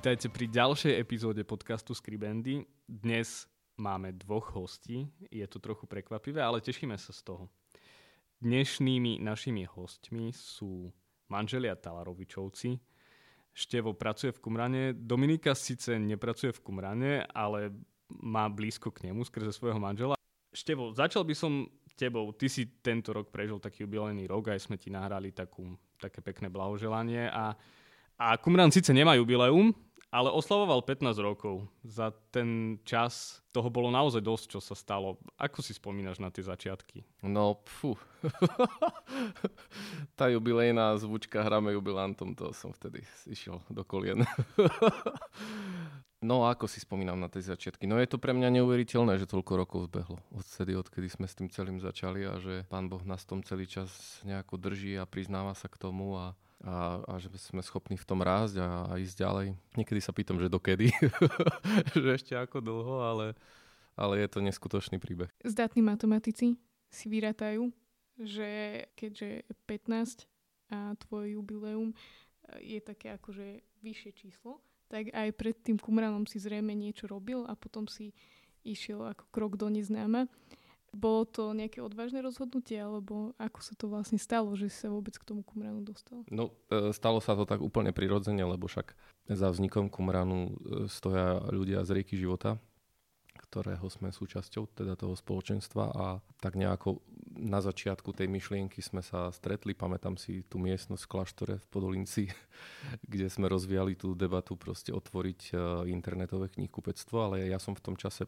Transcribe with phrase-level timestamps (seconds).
[0.00, 2.64] Vítajte pri ďalšej epizóde podcastu Skribendy.
[2.88, 3.44] Dnes
[3.76, 5.04] máme dvoch hostí.
[5.28, 7.52] Je to trochu prekvapivé, ale tešíme sa z toho.
[8.40, 10.88] Dnešnými našimi hostmi sú
[11.28, 12.80] manželia Talarovičovci.
[13.52, 14.96] Števo pracuje v Kumrane.
[14.96, 17.68] Dominika síce nepracuje v Kumrane, ale
[18.24, 20.16] má blízko k nemu skrze svojho manžela.
[20.48, 22.32] Števo, začal by som tebou.
[22.32, 26.48] Ty si tento rok prežil taký jubilejný rok, aj sme ti nahrali takú, také pekné
[26.48, 27.52] blahoželanie a
[28.20, 29.72] a Kumran síce nemá jubileum,
[30.10, 31.70] ale oslavoval 15 rokov.
[31.86, 35.22] Za ten čas toho bolo naozaj dosť, čo sa stalo.
[35.38, 37.06] Ako si spomínaš na tie začiatky?
[37.22, 37.94] No, pfu.
[40.18, 44.20] Tá jubilejná zvučka hráme jubilantom, to som vtedy išiel do kolien.
[46.30, 47.88] no, ako si spomínam na tie začiatky?
[47.88, 50.20] No je to pre mňa neuveriteľné, že toľko rokov zbehlo.
[50.36, 54.20] Odtedy, odkedy sme s tým celým začali a že Pán Boh nás tom celý čas
[54.28, 58.20] nejako drží a priznáva sa k tomu a a, a že sme schopní v tom
[58.20, 59.46] rásť a, a ísť ďalej.
[59.80, 60.92] Niekedy sa pýtam, že dokedy,
[62.02, 63.26] že ešte ako dlho, ale,
[63.96, 65.32] ale je to neskutočný príbeh.
[65.40, 66.60] Zdatní matematici
[66.92, 67.72] si vyratajú,
[68.20, 70.28] že keďže 15
[70.70, 71.90] a tvoj jubileum
[72.60, 77.54] je také akože vyššie číslo, tak aj pred tým kumranom si zrejme niečo robil a
[77.54, 78.10] potom si
[78.66, 80.26] išiel ako krok do neznáma.
[80.90, 85.14] Bolo to nejaké odvážne rozhodnutie, alebo ako sa to vlastne stalo, že si sa vôbec
[85.14, 86.26] k tomu kumranu dostal?
[86.26, 88.98] No, e, stalo sa to tak úplne prirodzene, lebo však
[89.30, 90.52] za vznikom kumranu e,
[90.90, 92.58] stoja ľudia z rieky života,
[93.50, 96.06] ktorého sme súčasťou, teda toho spoločenstva a
[96.42, 97.02] tak nejako
[97.38, 102.22] na začiatku tej myšlienky sme sa stretli, pamätám si tú miestnosť v kláštore v Podolinci,
[103.10, 105.52] kde sme rozvíjali tú debatu proste otvoriť e,
[105.90, 108.26] internetové knihkupectvo, ale ja som v tom čase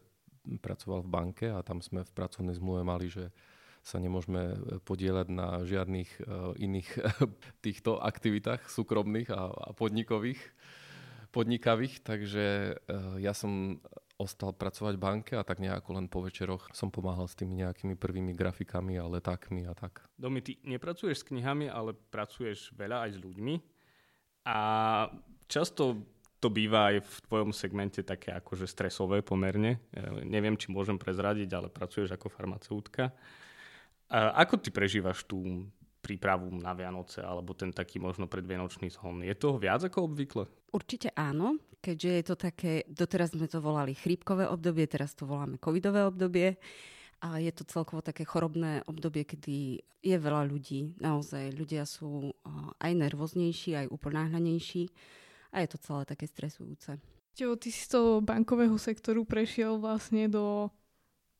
[0.59, 3.31] pracoval v banke a tam sme v pracovnej zmluve mali, že
[3.83, 6.89] sa nemôžeme e, podielať na žiadnych uh, iných
[7.65, 10.39] týchto aktivitách súkromných a, podnikových,
[11.35, 13.83] podnikavých, takže uh, ja som
[14.15, 17.99] ostal pracovať v banke a tak nejako len po večeroch som pomáhal s tými nejakými
[17.99, 20.07] prvými grafikami a letákmi a tak.
[20.15, 23.55] Domi, ty nepracuješ s knihami, ale pracuješ veľa aj s ľuďmi
[24.47, 24.59] a
[25.51, 26.12] často
[26.43, 29.79] to býva aj v tvojom segmente také akože stresové pomerne.
[30.27, 33.15] Neviem, či môžem prezradiť, ale pracuješ ako farmaceutka.
[34.11, 35.63] A ako ty prežívaš tú
[36.03, 39.23] prípravu na Vianoce alebo ten taký možno predvianočný zhon?
[39.23, 40.43] Je toho viac ako obvykle?
[40.75, 45.55] Určite áno, keďže je to také, doteraz sme to volali chrípkové obdobie, teraz to voláme
[45.63, 46.59] covidové obdobie.
[47.23, 50.99] A je to celkovo také chorobné obdobie, kedy je veľa ľudí.
[50.99, 52.35] Naozaj ľudia sú
[52.83, 54.83] aj nervóznejší, aj uponáhľanejší
[55.53, 56.97] a je to celé také stresujúce.
[57.37, 60.73] Tevo, ty si z toho bankového sektoru prešiel vlastne do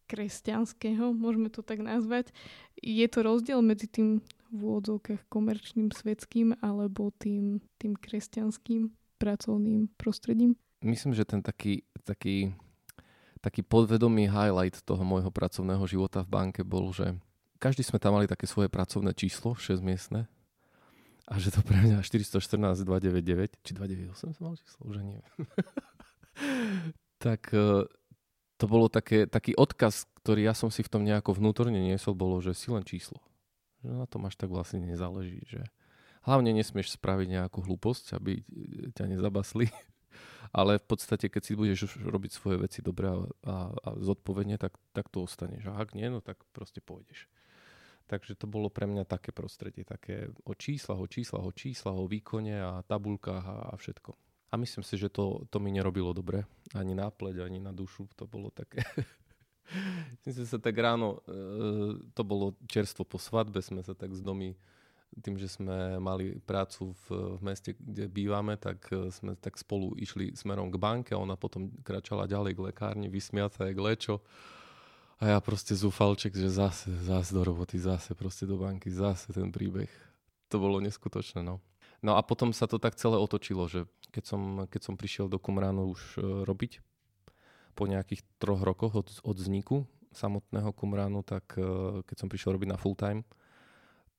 [0.06, 2.30] kresťanského, môžeme to tak nazvať.
[2.78, 4.22] Je to rozdiel medzi tým
[4.54, 10.54] v úvodzovkách komerčným, svetským alebo tým, tým kresťanským pracovným prostredím?
[10.86, 12.54] Myslím, že ten taký, taký,
[13.42, 17.18] taký podvedomý highlight toho môjho pracovného života v banke bol, že
[17.58, 20.28] každý sme tam mali také svoje pracovné číslo, 6 miestne,
[21.24, 25.24] a že to pre mňa 414 299, či 298 som mal číslo, už neviem.
[27.24, 27.88] tak e,
[28.60, 32.44] to bolo také, taký odkaz, ktorý ja som si v tom nejako vnútorne niesol, bolo,
[32.44, 33.24] že si len číslo.
[33.84, 35.44] Že na tom až tak vlastne nezáleží.
[35.48, 35.64] Že
[36.28, 38.44] hlavne nesmieš spraviť nejakú hlúposť, aby
[38.96, 39.72] ťa nezabasli.
[40.58, 43.18] Ale v podstate, keď si budeš robiť svoje veci dobre a,
[43.48, 45.66] a, a zodpovedne, tak, tak to ostaneš.
[45.72, 47.26] A ak nie, no tak proste pôjdeš.
[48.08, 52.06] Takže to bolo pre mňa také prostredie, také o číslach, o číslach, o číslach, o
[52.06, 54.12] výkone a tabulkách a, a všetko.
[54.52, 56.46] A myslím si, že to, to mi nerobilo dobre.
[56.78, 58.06] Ani na pleť, ani na dušu.
[58.20, 58.86] To bolo také...
[60.30, 61.40] myslím sa tak ráno, e,
[62.14, 64.54] to bolo čerstvo po svadbe, sme sa tak z domy
[65.22, 69.94] tým, že sme mali prácu v, v meste, kde bývame, tak e, sme tak spolu
[69.98, 74.26] išli smerom k banke a ona potom kračala ďalej k lekárni, vysmiatá jak lečo.
[75.22, 79.54] A ja proste zúfalček, že zase, zase do roboty, zase proste do banky, zase ten
[79.54, 79.90] príbeh.
[80.50, 81.62] To bolo neskutočné, no.
[82.04, 85.40] No a potom sa to tak celé otočilo, že keď som, keď som prišiel do
[85.40, 86.84] Kumránu už uh, robiť,
[87.74, 92.70] po nejakých troch rokoch od, od vzniku samotného Kumránu, tak uh, keď som prišiel robiť
[92.70, 93.26] na full time,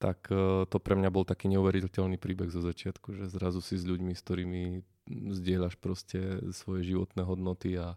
[0.03, 3.87] tak uh, to pre mňa bol taký neuveriteľný príbeh zo začiatku, že zrazu si s
[3.87, 4.63] ľuďmi, s ktorými
[5.39, 7.95] zdieľaš proste svoje životné hodnoty a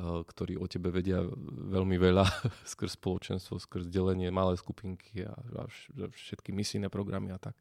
[0.00, 1.20] ktorí o tebe vedia
[1.68, 2.24] veľmi veľa
[2.72, 5.36] skrz spoločenstvo, skrz delenie, malé skupinky a,
[6.08, 7.56] všetky misijné programy a tak.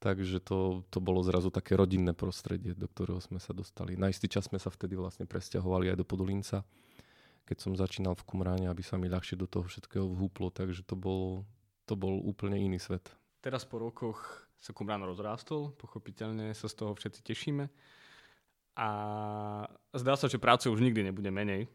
[0.00, 4.00] Takže to, to bolo zrazu také rodinné prostredie, do ktorého sme sa dostali.
[4.00, 6.64] Na istý čas sme sa vtedy vlastne presťahovali aj do Podolinca,
[7.44, 10.96] keď som začínal v Kumráne, aby sa mi ľahšie do toho všetkého vhúplo, takže to
[10.96, 11.44] bol,
[11.84, 13.12] to bol úplne iný svet.
[13.44, 17.68] Teraz po rokoch sa Kumrán rozrástol, pochopiteľne sa z toho všetci tešíme.
[18.80, 18.88] A
[19.92, 21.68] zdá sa, že práce už nikdy nebude menej.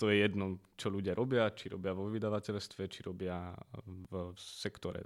[0.00, 3.52] To je jedno, čo ľudia robia, či robia vo vydavateľstve, či robia
[3.84, 5.04] v sektore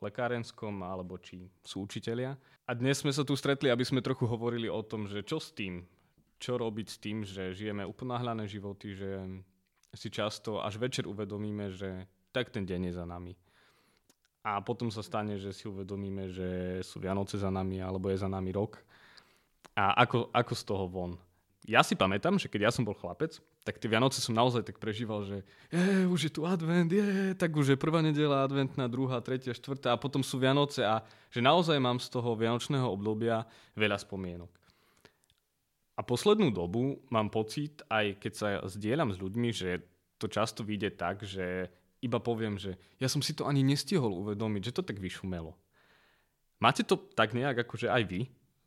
[0.00, 2.36] lekárenskom, alebo či sú učitelia.
[2.68, 5.52] A dnes sme sa tu stretli, aby sme trochu hovorili o tom, že čo s
[5.52, 5.84] tým,
[6.40, 9.20] čo robiť s tým, že žijeme uponáhľané životy, že
[9.92, 13.36] si často až večer uvedomíme, že tak ten deň je za nami.
[14.40, 18.28] A potom sa stane, že si uvedomíme, že sú Vianoce za nami, alebo je za
[18.28, 18.80] nami rok.
[19.78, 21.12] A ako, ako z toho von?
[21.70, 24.82] ja si pamätám, že keď ja som bol chlapec, tak tie Vianoce som naozaj tak
[24.82, 29.22] prežíval, že je, už je tu advent, je, tak už je prvá nedela adventná, druhá,
[29.22, 33.46] tretia, štvrtá a potom sú Vianoce a že naozaj mám z toho vianočného obdobia
[33.78, 34.50] veľa spomienok.
[35.94, 39.84] A poslednú dobu mám pocit, aj keď sa zdieľam s ľuďmi, že
[40.16, 41.68] to často vyjde tak, že
[42.00, 45.52] iba poviem, že ja som si to ani nestihol uvedomiť, že to tak vyšumelo.
[46.56, 48.20] Máte to tak nejak akože aj vy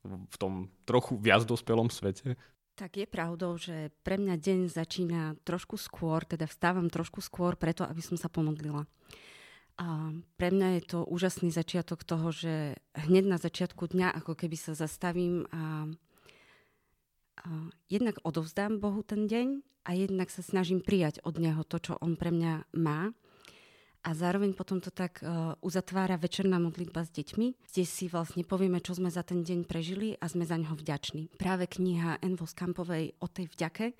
[0.04, 2.36] v tom trochu viac dospelom svete?
[2.74, 7.86] Tak je pravdou, že pre mňa deň začína trošku skôr, teda vstávam trošku skôr preto,
[7.86, 8.90] aby som sa pomodlila.
[9.78, 14.58] A pre mňa je to úžasný začiatok toho, že hneď na začiatku dňa ako keby
[14.58, 15.90] sa zastavím a,
[17.42, 17.50] a
[17.90, 22.14] jednak odovzdám Bohu ten deň a jednak sa snažím prijať od Neho to, čo On
[22.14, 23.18] pre mňa má
[24.04, 28.84] a zároveň potom to tak uh, uzatvára večerná modlitba s deťmi, kde si vlastne povieme,
[28.84, 31.32] čo sme za ten deň prežili a sme za ňoho vďační.
[31.40, 33.96] Práve kniha Envo Skampovej o tej vďake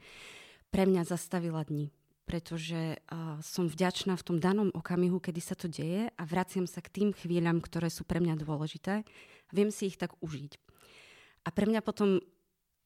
[0.70, 1.90] pre mňa zastavila dni
[2.24, 6.80] pretože uh, som vďačná v tom danom okamihu, kedy sa to deje a vraciam sa
[6.80, 9.04] k tým chvíľam, ktoré sú pre mňa dôležité
[9.54, 10.58] viem si ich tak užiť.
[11.46, 12.18] A pre mňa potom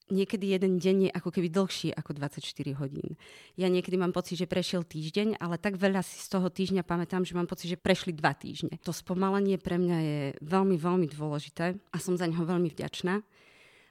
[0.09, 2.43] niekedy jeden deň je ako keby dlhší ako 24
[2.79, 3.19] hodín.
[3.59, 7.27] Ja niekedy mám pocit, že prešiel týždeň, ale tak veľa si z toho týždňa pamätám,
[7.27, 8.79] že mám pocit, že prešli dva týždne.
[8.87, 13.23] To spomalenie pre mňa je veľmi, veľmi dôležité a som za neho veľmi vďačná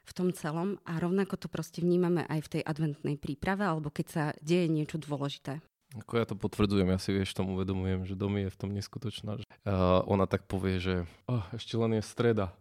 [0.07, 4.07] v tom celom a rovnako to proste vnímame aj v tej adventnej príprave alebo keď
[4.07, 5.59] sa deje niečo dôležité.
[6.03, 9.39] Ako ja to potvrdzujem, ja si vieš, tomu uvedomujem, že Domi je v tom neskutočná.
[9.39, 10.95] Uh, ona tak povie, že
[11.31, 12.53] oh, ešte len je streda.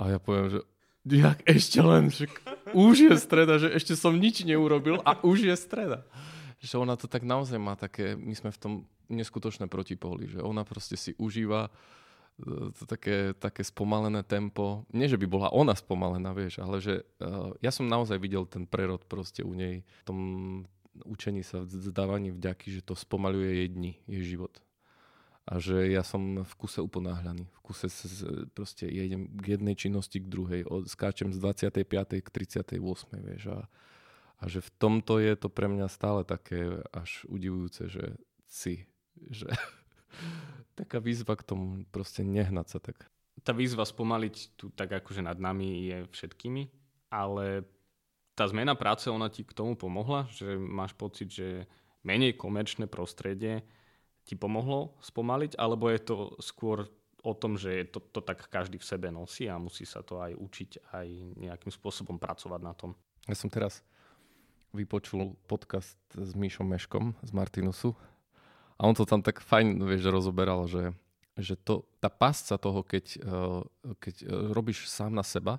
[0.00, 0.60] A ja poviem, že
[1.06, 2.26] jak ešte len, že
[2.74, 6.02] už je streda, že ešte som nič neurobil a už je streda.
[6.58, 8.72] Že ona to tak naozaj má také, my sme v tom
[9.08, 14.84] neskutočné protipóly, že ona proste si užíva e, to také, také spomalené tempo.
[14.90, 18.66] Nie, že by bola ona spomalená, vieš, ale že uh, ja som naozaj videl ten
[18.68, 20.18] prerod proste u nej v tom
[21.06, 24.58] učení sa, zdávaní vďaky, že to spomaluje jej dni, jej život
[25.48, 27.48] a že ja som v kuse uponáhľaný.
[27.48, 27.88] V kuse
[28.52, 30.68] proste ja idem k jednej činnosti k druhej.
[30.68, 32.20] Od, skáčem z 25.
[32.20, 32.76] k 38.
[33.16, 33.64] Vieš, a,
[34.38, 38.84] a že v tomto je to pre mňa stále také až udivujúce, že si,
[39.32, 39.48] že
[40.78, 43.08] taká výzva k tomu proste nehnať sa tak.
[43.40, 46.68] Tá výzva spomaliť tu tak akože nad nami je všetkými,
[47.08, 47.64] ale
[48.36, 51.64] tá zmena práce, ona ti k tomu pomohla, že máš pocit, že
[52.04, 53.64] menej komerčné prostredie
[54.28, 56.84] ti pomohlo spomaliť, alebo je to skôr
[57.24, 60.36] o tom, že to, to tak každý v sebe nosí a musí sa to aj
[60.36, 61.06] učiť, aj
[61.40, 62.92] nejakým spôsobom pracovať na tom.
[63.24, 63.80] Ja som teraz
[64.76, 67.96] vypočul podcast s Míšom Meškom z Martinusu
[68.76, 70.92] a on to tam tak fajn vieš, rozoberal, že,
[71.40, 73.62] že to, tá pasca toho, keď, eh,
[73.96, 75.58] keď eh, robíš sám na seba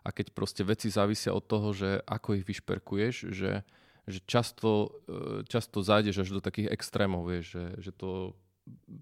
[0.00, 3.62] a keď proste veci závisia od toho, že ako ich vyšperkuješ, že,
[4.08, 8.32] že často, e, často zájdeš až do takých extrémov, vieš, že, že to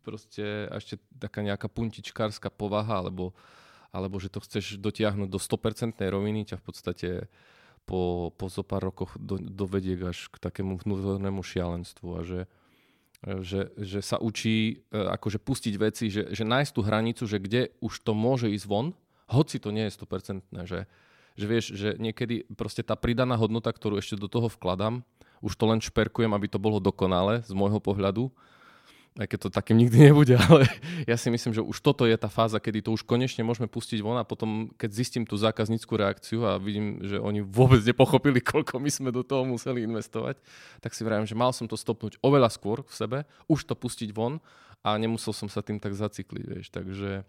[0.02, 3.34] proste ešte taká nejaká puntičkárska povaha, alebo,
[3.94, 7.10] alebo že to chceš dotiahnuť do 100% roviny, ťa v podstate
[7.86, 12.40] po, po zo pár rokoch do, dovedie až k takému vnútornému šialenstvu a že,
[13.22, 17.70] že, že sa učí e, akože pustiť veci, že, že nájsť tú hranicu, že kde
[17.78, 18.90] už to môže ísť von,
[19.30, 20.86] hoci to nie je 100%, že,
[21.36, 25.04] že vieš, že niekedy proste tá pridaná hodnota, ktorú ešte do toho vkladám,
[25.44, 28.32] už to len šperkujem, aby to bolo dokonale z môjho pohľadu,
[29.16, 30.68] aj keď to takým nikdy nebude, ale
[31.08, 34.00] ja si myslím, že už toto je tá fáza, kedy to už konečne môžeme pustiť
[34.04, 38.80] von a potom, keď zistím tú zákazníckú reakciu a vidím, že oni vôbec nepochopili, koľko
[38.80, 40.40] my sme do toho museli investovať,
[40.80, 44.12] tak si vravím, že mal som to stopnúť oveľa skôr v sebe, už to pustiť
[44.12, 44.40] von
[44.84, 47.24] a nemusel som sa tým tak zacikliť, vieš, takže...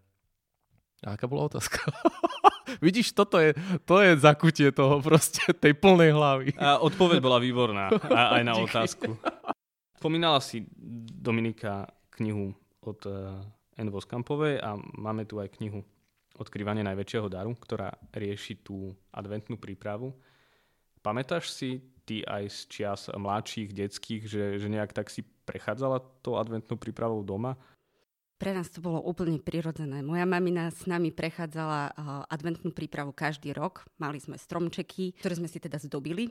[1.06, 1.78] A aká bola otázka?
[2.84, 3.56] Vidíš, toto je,
[3.88, 6.48] to je zakutie toho proste, tej plnej hlavy.
[6.60, 7.92] A odpoveď bola výborná,
[8.38, 9.18] aj na otázku.
[9.98, 10.68] Spomínala si
[11.18, 12.54] Dominika knihu
[12.86, 13.42] od uh,
[13.78, 13.90] N.
[13.90, 15.82] Voskampovej a máme tu aj knihu
[16.38, 20.14] Odkrývanie najväčšieho daru, ktorá rieši tú adventnú prípravu.
[21.02, 26.38] Pamätáš si ty aj z čias mladších, detských, že, že nejak tak si prechádzala tou
[26.38, 27.58] adventnú prípravou doma?
[28.38, 30.06] Pre nás to bolo úplne prirodzené.
[30.06, 31.94] Moja mamina s nami prechádzala uh,
[32.30, 33.90] adventnú prípravu každý rok.
[33.98, 36.30] Mali sme stromčeky, ktoré sme si teda zdobili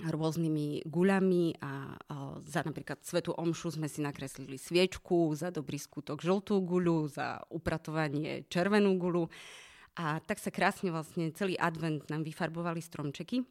[0.00, 6.24] rôznymi guľami a, a za napríklad Svetu Omšu sme si nakreslili sviečku, za dobrý skutok
[6.24, 9.28] žltú guľu, za upratovanie červenú guľu.
[10.00, 13.44] A tak sa krásne vlastne celý advent nám vyfarbovali stromčeky.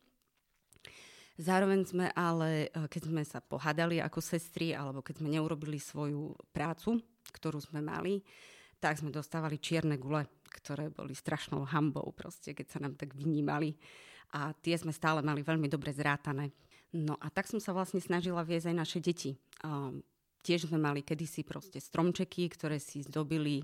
[1.38, 6.34] Zároveň sme ale, e, keď sme sa pohádali ako sestry, alebo keď sme neurobili svoju
[6.50, 6.98] prácu,
[7.30, 8.26] ktorú sme mali,
[8.82, 13.78] tak sme dostávali čierne gule, ktoré boli strašnou hambou proste, keď sa nám tak vynímali
[14.34, 16.50] a tie sme stále mali veľmi dobre zrátané.
[16.92, 19.32] No a tak som sa vlastne snažila viesť aj naše deti.
[19.64, 20.04] Um,
[20.42, 23.64] tiež sme mali kedysi proste stromčeky, ktoré si zdobili,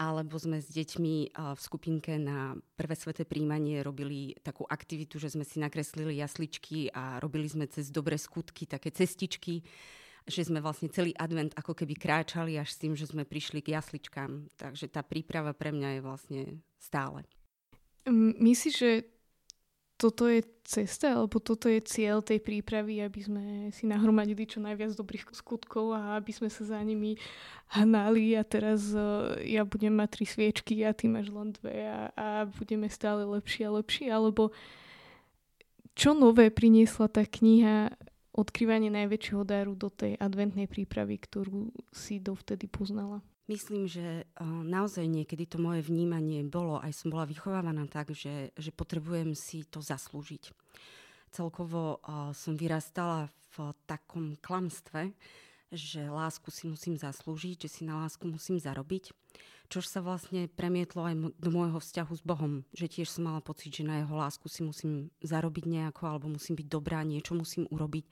[0.00, 5.44] alebo sme s deťmi v skupinke na prvé sveté príjmanie robili takú aktivitu, že sme
[5.44, 9.60] si nakreslili jasličky a robili sme cez dobré skutky také cestičky,
[10.26, 13.74] že sme vlastne celý advent ako keby kráčali až s tým, že sme prišli k
[13.74, 14.54] jasličkám.
[14.54, 16.40] Takže tá príprava pre mňa je vlastne
[16.78, 17.26] stále.
[18.38, 18.92] Myslíš, že
[20.02, 24.98] toto je cesta, alebo toto je cieľ tej prípravy, aby sme si nahromadili čo najviac
[24.98, 27.14] dobrých skutkov a aby sme sa za nimi
[27.70, 32.10] hnali a teraz uh, ja budem mať tri sviečky a ty máš len dve a,
[32.18, 34.50] a budeme stále lepší a lepší, alebo
[35.94, 37.94] čo nové priniesla tá kniha
[38.32, 43.20] Odkrývanie najväčšieho daru do tej adventnej prípravy, ktorú si dovtedy poznala?
[43.44, 48.72] Myslím, že naozaj niekedy to moje vnímanie bolo, aj som bola vychovávaná tak, že, že
[48.72, 50.48] potrebujem si to zaslúžiť.
[51.28, 52.00] Celkovo
[52.32, 55.12] som vyrastala v takom klamstve,
[55.68, 59.12] že lásku si musím zaslúžiť, že si na lásku musím zarobiť
[59.72, 63.72] čož sa vlastne premietlo aj do môjho vzťahu s Bohom, že tiež som mala pocit,
[63.72, 68.04] že na jeho lásku si musím zarobiť nejako, alebo musím byť dobrá, niečo musím urobiť,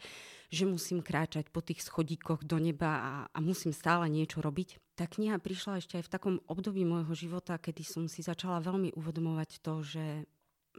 [0.48, 4.80] že musím kráčať po tých schodíkoch do neba a, a musím stále niečo robiť.
[4.96, 8.96] Tá kniha prišla ešte aj v takom období môjho života, kedy som si začala veľmi
[8.96, 10.08] uvedomovať to, že,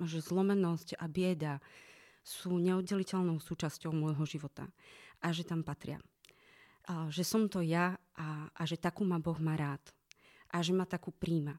[0.02, 1.62] že zlomenosť a bieda
[2.26, 4.66] sú neoddeliteľnou súčasťou môjho života
[5.22, 6.02] a že tam patria.
[6.90, 9.82] A že som to ja a, a že takú ma Boh má rád
[10.52, 11.56] a že ma takú príjma.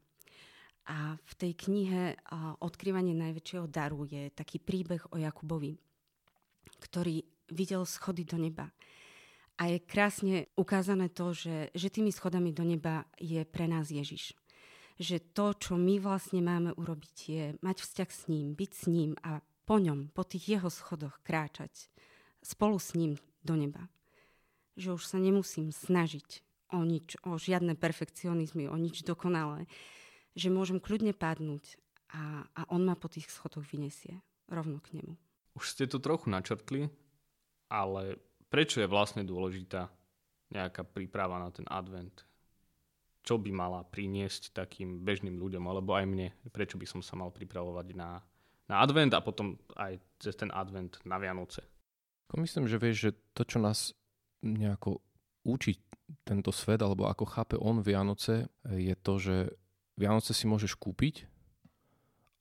[0.90, 2.18] A v tej knihe
[2.60, 5.78] Odkrývanie najväčšieho daru je taký príbeh o Jakubovi,
[6.82, 7.22] ktorý
[7.54, 8.70] videl schody do neba.
[9.60, 14.34] A je krásne ukázané to, že, že tými schodami do neba je pre nás Ježiš.
[14.98, 19.10] Že to, čo my vlastne máme urobiť, je mať vzťah s ním, byť s ním
[19.22, 21.70] a po ňom, po tých jeho schodoch kráčať
[22.42, 23.14] spolu s ním
[23.46, 23.86] do neba.
[24.74, 29.68] Že už sa nemusím snažiť o nič, o žiadne perfekcionizmy, o nič dokonalé.
[30.32, 31.76] Že môžem kľudne padnúť
[32.16, 35.14] a, a on ma po tých schodoch vyniesie rovno k nemu.
[35.52, 36.88] Už ste to trochu načrtli,
[37.68, 38.16] ale
[38.48, 39.92] prečo je vlastne dôležitá
[40.52, 42.24] nejaká príprava na ten advent?
[43.22, 46.28] Čo by mala priniesť takým bežným ľuďom, alebo aj mne?
[46.50, 48.18] Prečo by som sa mal pripravovať na,
[48.66, 51.64] na advent a potom aj cez ten advent na Vianoce?
[52.32, 53.92] Myslím, že vieš, že to, čo nás
[54.40, 55.04] nejako
[55.42, 55.78] učí
[56.22, 59.36] tento svet, alebo ako chápe on Vianoce, je to, že
[59.96, 61.28] Vianoce si môžeš kúpiť,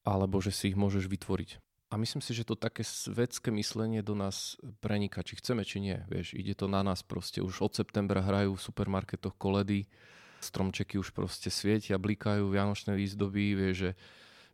[0.02, 1.62] alebo že si ich môžeš vytvoriť.
[1.92, 6.00] A myslím si, že to také svetské myslenie do nás preniká, či chceme, či nie.
[6.08, 7.44] Vieš, ide to na nás proste.
[7.44, 9.92] Už od septembra hrajú v supermarketoch koledy,
[10.40, 13.92] stromčeky už proste svietia, blikajú, vianočné výzdoby, vieš, že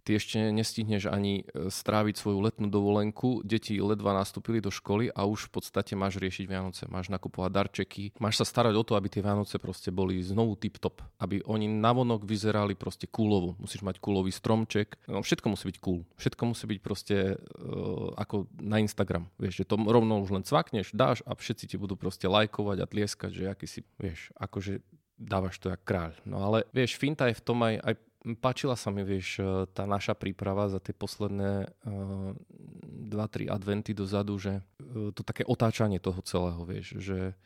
[0.07, 5.27] ty ešte nestihneš ani e, stráviť svoju letnú dovolenku, deti ledva nastúpili do školy a
[5.27, 9.11] už v podstate máš riešiť Vianoce, máš nakupovať darčeky, máš sa starať o to, aby
[9.11, 13.59] tie Vianoce proste boli znovu tip-top, aby oni navonok vyzerali proste kúlovo.
[13.59, 18.47] Musíš mať kúlový stromček, no, všetko musí byť cool, všetko musí byť proste uh, ako
[18.63, 22.31] na Instagram, vieš, že to rovno už len cvakneš, dáš a všetci ti budú proste
[22.31, 24.79] lajkovať a tlieskať, že aký si, vieš, akože
[25.17, 26.13] dávaš to jak kráľ.
[26.29, 27.93] No ale vieš, finta je v tom aj, aj
[28.35, 33.95] páčila sa mi, vieš, e, tá naša príprava za tie posledné uh, e, 2-3 adventy
[33.95, 37.37] dozadu, že uh, to také otáčanie toho celého, vieš, že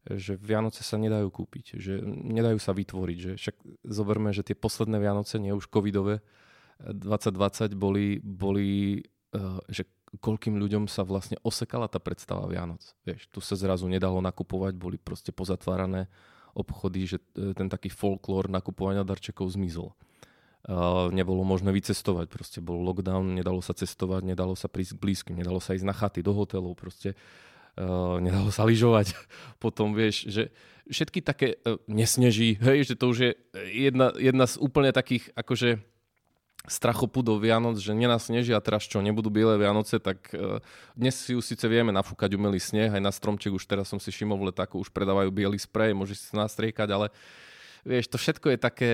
[0.00, 3.18] že Vianoce sa nedajú kúpiť, že nedajú sa vytvoriť.
[3.20, 6.24] Že však zoberme, že tie posledné Vianoce, nie už covidové,
[6.80, 9.04] 2020 boli, boli
[9.68, 9.84] že
[10.18, 12.82] koľkým ľuďom sa vlastne osekala tá predstava Vianoc.
[13.06, 16.10] Vieš, tu sa zrazu nedalo nakupovať, boli proste pozatvárané
[16.50, 19.94] obchody, že e, ten taký folklór nakupovania darčekov zmizol.
[21.10, 25.56] Nebolo možné vycestovať, proste bol lockdown, nedalo sa cestovať, nedalo sa prísť k blízkym, nedalo
[25.56, 27.16] sa ísť na chaty, do hotelov, proste
[28.20, 29.16] nedalo sa lyžovať.
[29.64, 30.52] Potom vieš, že
[30.90, 33.30] všetky také uh, nesneží, hej, že to už je
[33.70, 35.78] jedna, jedna z úplne takých akože
[36.68, 40.60] strachopudov Vianoc, že nenasneží a teraz čo, nebudú biele Vianoce, tak uh,
[40.92, 44.12] dnes si už síce vieme nafúkať umelý sneh, aj na stromček už teraz som si
[44.12, 47.06] všimol v letáku, už predávajú biely sprej, môžeš si nastriekať, ale
[47.86, 48.92] vieš, to všetko je také,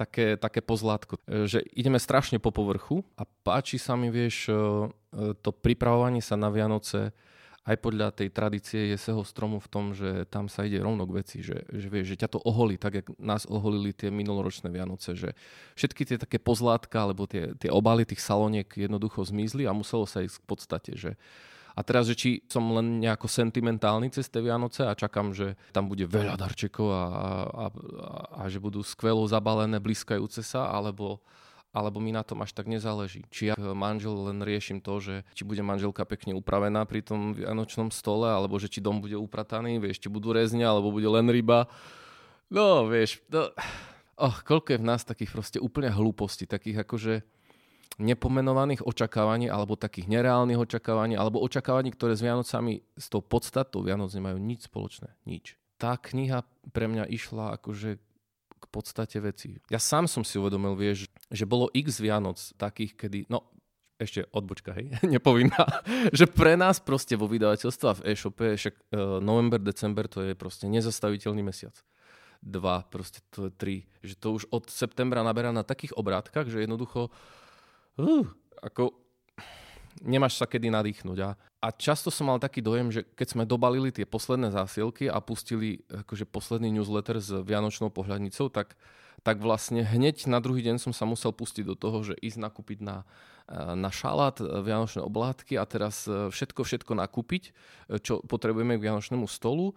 [0.00, 4.48] také, také pozlátko, že ideme strašne po povrchu a páči sa mi, vieš,
[5.44, 7.12] to pripravovanie sa na Vianoce,
[7.68, 11.38] aj podľa tej tradície jeseho stromu v tom, že tam sa ide rovno k veci,
[11.44, 15.36] že, že, vieš, že ťa to oholí, tak jak nás oholili tie minuloročné Vianoce, že
[15.76, 20.24] všetky tie také pozlátka alebo tie, tie obaly tých saloniek jednoducho zmizli a muselo sa
[20.24, 21.20] ísť k podstate, že
[21.74, 25.86] a teraz, že či som len nejako sentimentálny cez tie Vianoce a čakám, že tam
[25.86, 27.66] bude veľa darčekov a, a, a,
[28.34, 31.22] a že budú skvelo zabalené, blízkajúce sa, alebo,
[31.70, 33.22] alebo mi na tom až tak nezáleží.
[33.30, 37.94] Či ja manžel len riešim to, že či bude manželka pekne upravená pri tom vianočnom
[37.94, 41.70] stole, alebo že či dom bude uprataný, vieš, či budú rezňa, alebo bude len ryba.
[42.50, 43.54] No, vieš, no,
[44.18, 47.14] oh, koľko je v nás takých proste úplne hlúpostí, takých akože
[47.98, 54.14] nepomenovaných očakávaní, alebo takých nereálnych očakávaní, alebo očakávaní, ktoré s Vianocami, s tou podstatou Vianoc
[54.14, 55.16] nemajú nič spoločné.
[55.26, 55.58] Nič.
[55.80, 57.98] Tá kniha pre mňa išla akože
[58.60, 59.56] k podstate veci.
[59.72, 63.48] Ja sám som si uvedomil, vieš, že bolo x Vianoc takých, kedy, no
[64.00, 69.20] ešte odbočka, hej, nepovinná, že pre nás proste vo vydavateľstve a v e-shope však uh,
[69.20, 71.76] november, december to je proste nezastaviteľný mesiac.
[72.40, 73.76] Dva, proste to je tri.
[74.00, 77.12] Že to už od septembra naberá na takých obrátkach, že jednoducho
[78.00, 78.24] uh,
[78.64, 78.96] ako
[80.00, 81.18] nemáš sa kedy nadýchnuť.
[81.20, 85.20] A, a často som mal taký dojem, že keď sme dobalili tie posledné zásielky a
[85.20, 88.80] pustili akože posledný newsletter s Vianočnou pohľadnicou, tak,
[89.20, 92.78] tak vlastne hneď na druhý deň som sa musel pustiť do toho, že ísť nakúpiť
[92.80, 93.04] na,
[93.52, 97.52] na šalát, Vianočné oblátky a teraz všetko, všetko nakúpiť,
[98.00, 99.76] čo potrebujeme k Vianočnému stolu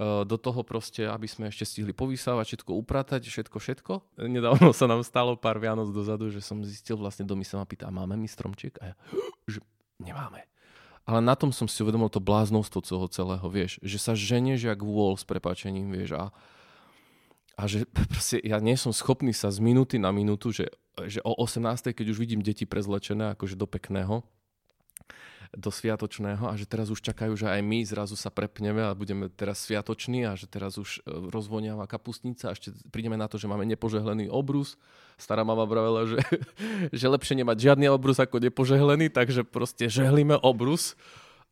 [0.00, 3.92] do toho proste, aby sme ešte stihli povysávať, všetko upratať, všetko, všetko.
[4.24, 7.92] Nedávno sa nám stalo pár Vianoc dozadu, že som zistil vlastne, domy sa ma pýta,
[7.92, 8.80] máme my stromček?
[8.80, 8.94] A ja,
[9.52, 9.60] že
[10.00, 10.48] nemáme.
[11.04, 14.80] Ale na tom som si uvedomil to bláznostvo toho celého, vieš, že sa ženieš jak
[14.80, 16.24] vôľ s prepáčením, vieš, a,
[17.60, 20.72] a že proste ja nie som schopný sa z minúty na minútu, že,
[21.04, 21.92] že o 18.
[21.92, 24.24] keď už vidím deti prezlečené akože do pekného,
[25.50, 29.26] do sviatočného a že teraz už čakajú, že aj my zrazu sa prepneme a budeme
[29.26, 33.50] teraz sviatoční a že teraz už e, rozvoniava kapustnica a ešte prídeme na to, že
[33.50, 34.78] máme nepožehlený obrus.
[35.18, 36.22] Stará mama vravela, že,
[36.98, 40.94] že lepšie nemať žiadny obrus ako nepožehlený, takže proste žehlíme obrus.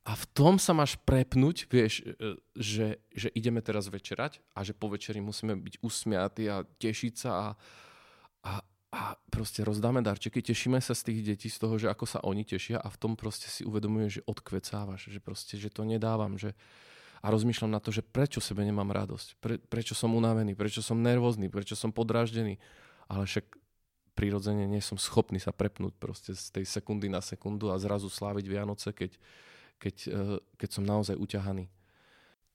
[0.07, 4.79] A v tom sa máš prepnúť, vieš, e, že, že ideme teraz večerať a že
[4.79, 7.47] po večeri musíme byť usmiatí a tešiť sa a,
[8.47, 8.53] a,
[8.89, 12.49] a proste rozdáme darčeky, tešíme sa z tých detí, z toho, že ako sa oni
[12.49, 16.57] tešia a v tom proste si uvedomuje, že odkvecávaš, že proste, že to nedávam, že
[17.19, 21.03] a rozmýšľam na to, že prečo sebe nemám radosť, pre, prečo som unavený, prečo som
[21.03, 22.57] nervózny, prečo som podráždený,
[23.11, 23.59] ale však
[24.17, 28.45] prirodzene nie som schopný sa prepnúť proste z tej sekundy na sekundu a zrazu sláviť
[28.51, 29.15] Vianoce, keď,
[29.79, 31.69] keď, eh, keď som naozaj uťahaný.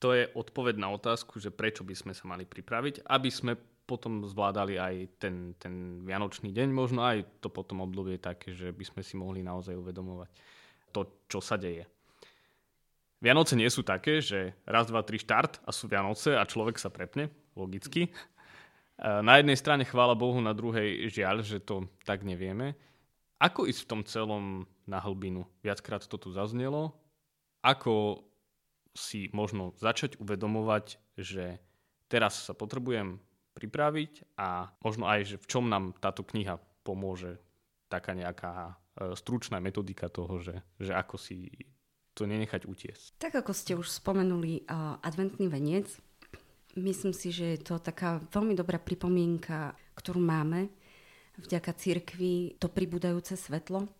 [0.02, 4.24] To je odpoveď na otázku, že prečo by sme sa mali pripraviť, aby sme potom
[4.24, 9.02] zvládali aj ten, ten vianočný deň, možno aj to potom obdobie také, že by sme
[9.04, 10.30] si mohli naozaj uvedomovať
[10.92, 11.84] to, čo sa deje.
[13.20, 16.92] Vianoce nie sú také, že raz, dva, tri štart a sú Vianoce a človek sa
[16.92, 18.12] prepne, logicky.
[19.00, 22.76] Na jednej strane chvála Bohu, na druhej žiaľ, že to tak nevieme.
[23.40, 24.44] Ako ísť v tom celom
[24.84, 25.48] na hlbinu?
[25.64, 26.94] Viackrát to tu zaznelo.
[27.64, 28.22] Ako
[28.94, 31.58] si možno začať uvedomovať, že
[32.06, 33.18] teraz sa potrebujem
[33.54, 37.38] pripraviť a možno aj, že v čom nám táto kniha pomôže
[37.86, 41.54] taká nejaká e, stručná metodika toho, že, že ako si
[42.14, 43.18] to nenechať utiesť.
[43.18, 45.90] Tak ako ste už spomenuli uh, adventný veniec,
[46.78, 50.70] myslím si, že je to taká veľmi dobrá pripomienka, ktorú máme
[51.42, 53.90] vďaka cirkvi, to pribúdajúce svetlo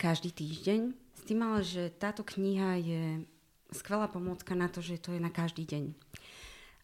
[0.00, 0.80] každý týždeň.
[1.12, 3.02] S tým ale, že táto kniha je
[3.76, 5.92] skvelá pomôcka na to, že to je na každý deň.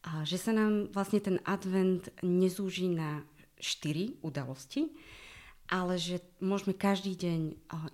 [0.00, 3.20] A že sa nám vlastne ten advent nezúži na
[3.60, 4.88] štyri udalosti,
[5.68, 7.40] ale že môžeme každý deň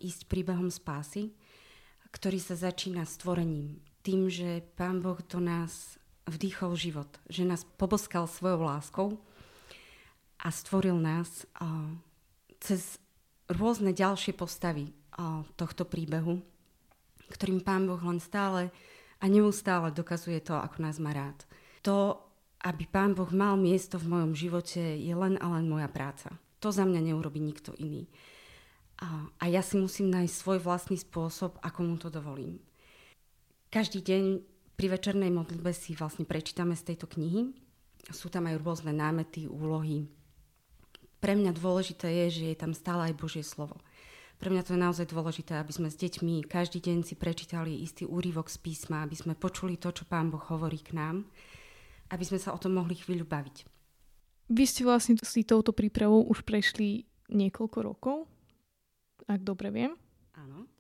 [0.01, 1.35] ísť príbehom spásy,
[2.15, 3.83] ktorý sa začína stvorením.
[4.07, 5.99] Tým, že Pán Boh do nás
[6.31, 9.19] vdýchol život, že nás poboskal svojou láskou
[10.39, 11.45] a stvoril nás
[12.63, 13.03] cez
[13.51, 14.95] rôzne ďalšie postavy
[15.59, 16.39] tohto príbehu,
[17.35, 18.71] ktorým Pán Boh len stále
[19.19, 21.43] a neustále dokazuje to, ako nás má rád.
[21.87, 22.19] To,
[22.67, 26.35] aby Pán Boh mal miesto v mojom živote, je len a len moja práca.
[26.59, 28.11] To za mňa neurobi nikto iný.
[28.99, 32.59] A, a ja si musím nájsť svoj vlastný spôsob, ako mu to dovolím.
[33.71, 34.25] Každý deň
[34.75, 37.55] pri večernej modlitbe si vlastne prečítame z tejto knihy.
[38.11, 40.11] Sú tam aj rôzne námety, úlohy.
[41.23, 43.79] Pre mňa dôležité je, že je tam stále aj Božie slovo.
[44.37, 48.05] Pre mňa to je naozaj dôležité, aby sme s deťmi každý deň si prečítali istý
[48.05, 51.25] úryvok z písma, aby sme počuli to, čo Pán Boh hovorí k nám,
[52.11, 53.67] aby sme sa o tom mohli chvíľu baviť.
[54.47, 58.17] Vy ste vlastne si touto prípravou už prešli niekoľko rokov,
[59.27, 59.93] ak dobre viem.
[60.39, 60.71] Áno.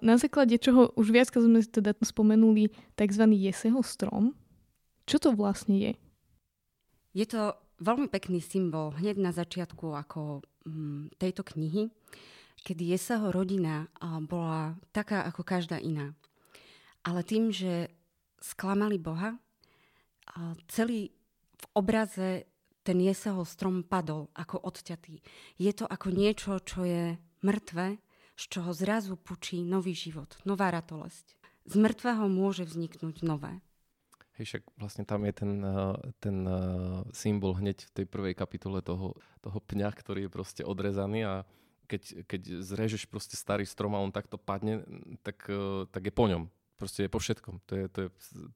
[0.00, 3.24] Na základe čoho už viac sme teda spomenuli tzv.
[3.34, 4.32] jeseho strom.
[5.04, 5.92] Čo to vlastne je?
[7.12, 11.90] Je to veľmi pekný symbol hneď na začiatku ako mm, tejto knihy
[12.62, 13.90] kedy Jesaho rodina
[14.30, 16.14] bola taká ako každá iná.
[17.02, 17.90] Ale tým, že
[18.38, 19.34] sklamali Boha,
[20.68, 21.12] celý
[21.58, 22.46] v obraze
[22.82, 25.22] ten Jesaho strom padol ako odťatý.
[25.58, 27.14] Je to ako niečo, čo je
[27.46, 28.02] mŕtve,
[28.34, 31.38] z čoho zrazu pučí nový život, nová ratolesť.
[31.62, 33.62] Z mŕtvého môže vzniknúť nové.
[34.40, 35.52] Hej, však vlastne tam je ten,
[36.18, 36.36] ten
[37.14, 41.34] symbol hneď v tej prvej kapitole toho, toho pňa, ktorý je proste odrezaný a
[41.86, 44.80] keď, keď zrežeš proste starý strom a on takto padne,
[45.20, 46.48] tak, e, tak je po ňom.
[46.80, 47.60] Proste je po všetkom.
[47.68, 48.08] To je, to je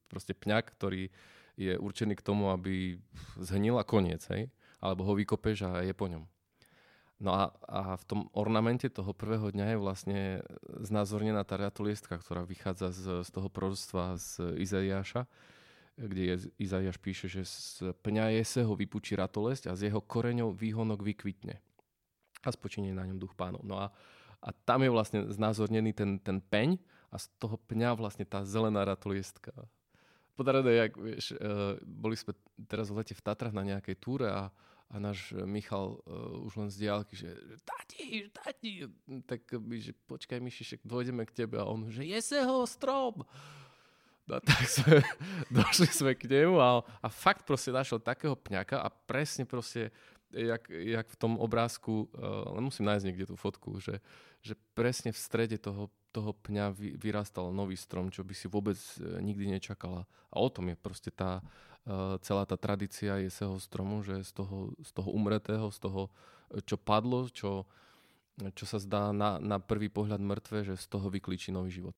[0.09, 1.13] proste pňak, ktorý
[1.57, 3.01] je určený k tomu, aby
[3.41, 4.53] zhnil a koniec, hej?
[4.81, 6.29] Alebo ho vykopeš a je po ňom.
[7.17, 10.21] No a, a v tom ornamente toho prvého dňa je vlastne
[10.85, 15.25] znázornená tá ratoliestka, ktorá vychádza z, z toho proroctva z Izaiáša,
[15.97, 21.01] kde je, Izaiáš píše, že z pňa Jeseho vypučí ratolesť a z jeho koreňov výhonok
[21.01, 21.57] vykvitne
[22.45, 23.65] a spočinie na ňom duch pánov.
[23.65, 23.89] No a,
[24.45, 26.77] a tam je vlastne znázornený ten, ten peň
[27.09, 29.57] a z toho pňa vlastne tá zelená ratoliestka.
[30.37, 32.37] Podarené, jak vieš, uh, boli sme
[32.69, 34.53] teraz v lete v Tatrach na nejakej túre a,
[34.93, 37.33] a náš Michal uh, už len z diálky, že
[37.65, 38.85] tati, tati,
[39.25, 43.25] tak my, že počkaj Myši, však dôjdeme k tebe a on, že jeseho strom.
[44.27, 45.01] No tak sme,
[45.55, 49.95] došli sme k nemu a, a fakt proste našiel takého pňaka a presne proste
[50.37, 54.05] jak, jak v tom obrázku, uh, musím nájsť niekde tú fotku, že,
[54.45, 58.77] že presne v strede toho, toho pňa vy, vyrastal nový strom, čo by si vôbec
[58.77, 60.05] uh, nikdy nečakala.
[60.29, 64.77] A o tom je proste tá uh, celá tá tradícia jeseho stromu, že z toho,
[64.85, 66.13] z toho umretého, z toho,
[66.63, 67.67] čo padlo, čo,
[68.55, 71.97] čo sa zdá na, na prvý pohľad mŕtve, že z toho vyklíči nový život.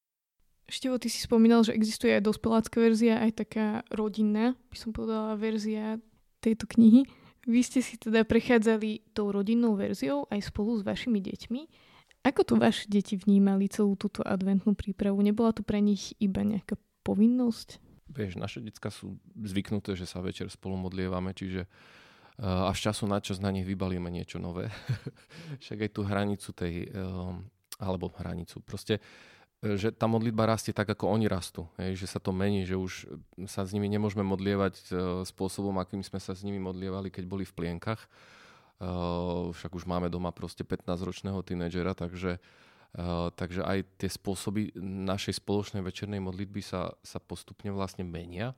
[0.69, 5.33] Števo, ty si spomínal, že existuje aj dospelácká verzia, aj taká rodinná, by som povedala,
[5.41, 5.97] verzia
[6.45, 7.09] tejto knihy.
[7.47, 11.63] Vy ste si teda prechádzali tou rodinnou verziou aj spolu s vašimi deťmi.
[12.27, 15.23] Ako to vaše deti vnímali celú túto adventnú prípravu?
[15.23, 16.75] Nebola to pre nich iba nejaká
[17.07, 17.79] povinnosť?
[18.11, 23.23] Vieš, naše detská sú zvyknuté, že sa večer spolu modlievame, čiže uh, až času na
[23.23, 24.69] čas na nich vybalíme niečo nové.
[25.63, 27.37] Však aj tú hranicu tej, uh,
[27.79, 28.99] alebo hranicu, proste
[29.59, 31.67] že tá modlitba rastie tak, ako oni rastú.
[31.83, 33.11] Hej, že sa to mení, že už
[33.51, 34.87] sa s nimi nemôžeme modlievať uh,
[35.27, 37.99] spôsobom, akým sme sa s nimi modlievali, keď boli v plienkach.
[38.79, 42.39] Uh, však už máme doma proste 15-ročného tínedžera, takže,
[43.35, 48.55] takže aj tie spôsoby našej spoločnej večernej modlitby sa, sa postupne vlastne menia.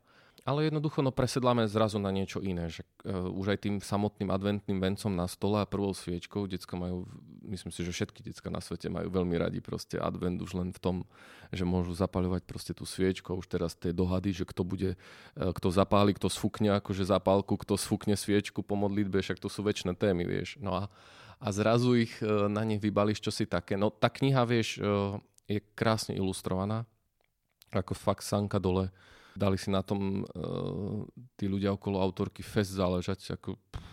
[0.48, 2.72] Ale jednoducho no presedláme zrazu na niečo iné.
[2.72, 7.04] Že, uh, už aj tým samotným adventným vencom na stole a prvou sviečkou, decka majú,
[7.44, 10.80] myslím si, že všetky decka na svete majú veľmi radi proste advent už len v
[10.80, 10.96] tom,
[11.52, 13.36] že môžu zapaľovať proste tú sviečku.
[13.36, 17.76] Už teraz tie dohady, že kto bude, uh, kto zapáli, kto sfúkne akože zapálku, kto
[17.76, 20.56] sfúkne sviečku po modlitbe, však to sú väčšie témy, vieš.
[20.56, 20.82] No a,
[21.36, 23.76] a zrazu ich uh, na nich vybališ čosi také.
[23.76, 26.88] No tá kniha, vieš, uh, je krásne ilustrovaná,
[27.76, 28.88] ako fakt sanka dole
[29.36, 31.06] dali si na tom uh,
[31.38, 33.36] tí ľudia okolo autorky fest záležať.
[33.38, 33.84] Ako, pff,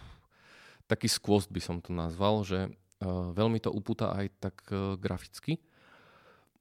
[0.88, 5.60] taký skvost by som to nazval, že uh, veľmi to upúta aj tak uh, graficky,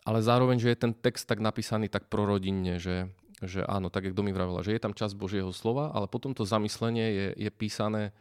[0.07, 3.11] ale zároveň, že je ten text tak napísaný tak prorodinne, že,
[3.43, 6.47] že áno, tak jak Domi vravila, že je tam čas Božieho slova, ale potom to
[6.47, 8.15] zamyslenie je, je písané,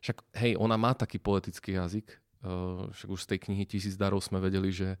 [0.00, 2.08] však hej, ona má taký poetický jazyk,
[2.90, 4.98] však už z tej knihy Tisíc darov sme vedeli, že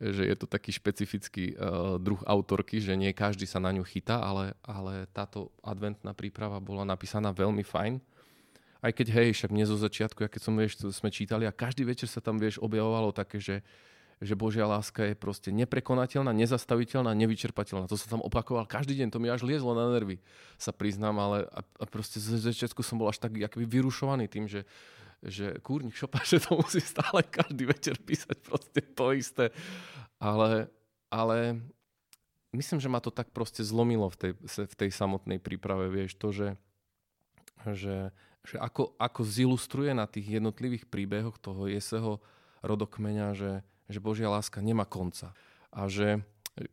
[0.00, 4.16] že je to taký špecifický uh, druh autorky, že nie každý sa na ňu chytá,
[4.24, 8.00] ale, ale táto adventná príprava bola napísaná veľmi fajn.
[8.80, 12.08] Aj keď hej, však nie zo začiatku, keď som, vieš, sme čítali a každý večer
[12.08, 13.60] sa tam, vieš, objavovalo také, že,
[14.24, 17.84] že Božia láska je proste neprekonateľná, nezastaviteľná, nevyčerpateľná.
[17.92, 20.16] To som tam opakoval každý deň, to mi až liezlo na nervy,
[20.56, 24.48] sa priznám, ale a, a proste z začiatku som bol až tak akoby vyrušovaný tým,
[24.48, 24.64] že,
[25.24, 29.44] že kúrnik šopa, že to musí stále každý večer písať proste to isté.
[30.20, 30.68] Ale,
[31.08, 31.60] ale
[32.52, 36.28] myslím, že ma to tak proste zlomilo v tej, v tej samotnej príprave, vieš, to,
[36.32, 36.48] že,
[37.72, 38.12] že,
[38.44, 42.20] že ako, ako zilustruje na tých jednotlivých príbehoch toho jeseho
[42.60, 43.52] rodokmeňa, že,
[43.88, 45.32] že Božia láska nemá konca.
[45.72, 46.20] A že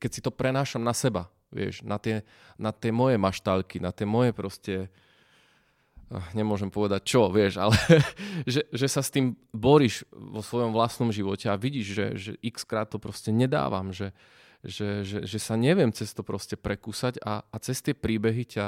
[0.02, 2.28] keď si to prenášam na seba, vieš, na tie,
[2.60, 5.07] na tie moje maštálky, na tie moje proste ah,
[6.32, 7.76] nemôžem povedať čo, vieš, ale
[8.48, 12.64] že, že sa s tým boríš vo svojom vlastnom živote a vidíš, že, že x
[12.64, 14.16] krát to proste nedávam, že,
[14.64, 18.68] že, že, že sa neviem cez to proste prekúsať a, a cez tie príbehy ťa,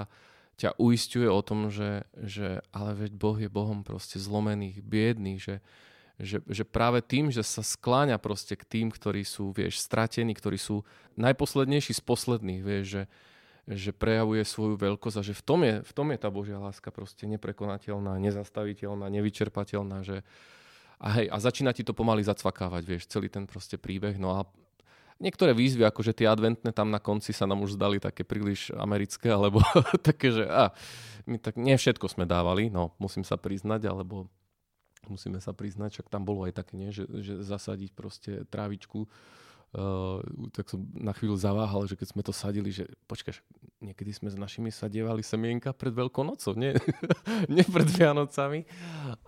[0.59, 5.55] ťa uistuje o tom, že, že ale veď Boh je Bohom proste zlomených, biedných, že,
[6.19, 10.59] že, že práve tým, že sa skláňa proste k tým, ktorí sú, vieš, stratení, ktorí
[10.59, 10.83] sú
[11.15, 13.03] najposlednejší z posledných, vieš, že,
[13.69, 16.89] že prejavuje svoju veľkosť a že v tom, je, v tom je tá Božia láska
[16.89, 20.25] proste neprekonateľná, nezastaviteľná, nevyčerpateľná, že
[20.99, 24.43] a hej, a začína ti to pomaly zacvakávať, vieš, celý ten proste príbeh, no a
[25.21, 29.29] niektoré výzvy, akože tie adventné tam na konci sa nám už zdali také príliš americké,
[29.37, 29.61] alebo
[30.01, 30.73] také, že a,
[31.29, 34.27] my tak nie všetko sme dávali, no musím sa priznať, alebo
[35.07, 39.05] musíme sa priznať, však tam bolo aj také, nie, že, že zasadiť proste trávičku,
[39.75, 40.23] uh,
[40.55, 43.37] tak som na chvíľu zaváhal, že keď sme to sadili, že počkaj,
[43.83, 46.73] niekedy sme s našimi sadievali semienka pred Veľkonocou, nie,
[47.53, 48.65] nie pred Vianocami,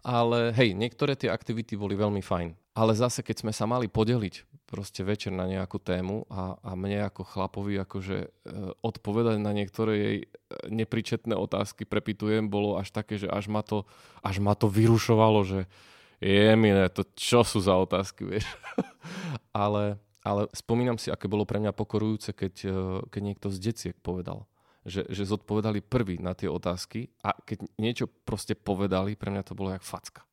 [0.01, 2.55] ale hej, niektoré tie aktivity boli veľmi fajn.
[2.71, 7.11] Ale zase, keď sme sa mali podeliť proste večer na nejakú tému a, a mne
[7.11, 8.27] ako chlapovi akože e,
[8.79, 10.25] odpovedať na niektoré jej e,
[10.71, 13.83] nepričetné otázky, prepitujem, bolo až také, že až ma to,
[14.23, 15.59] až ma to vyrušovalo, že
[16.23, 18.47] je mi to čo sú za otázky, vieš.
[19.51, 22.77] ale, ale spomínam si, aké bolo pre mňa pokorujúce, keď, e,
[23.09, 24.45] keď niekto z deciek povedal,
[24.85, 29.53] že, že zodpovedali prvý na tie otázky a keď niečo proste povedali, pre mňa to
[29.53, 30.25] bolo jak facka.